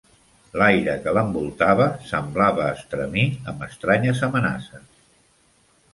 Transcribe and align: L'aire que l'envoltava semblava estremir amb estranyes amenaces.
L'aire 0.59 0.95
que 1.03 1.13
l'envoltava 1.17 1.87
semblava 2.13 2.65
estremir 2.79 3.27
amb 3.53 3.63
estranyes 3.69 4.27
amenaces. 4.29 4.89